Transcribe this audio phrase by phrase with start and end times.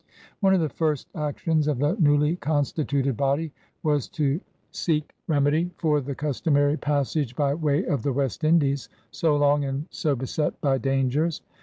[0.39, 3.51] One of the first actions of the newly constituted body
[3.83, 8.89] was to seek remedy for the customary pas sage by way of the West Indies—
[9.11, 11.43] so long and so beset by dangers.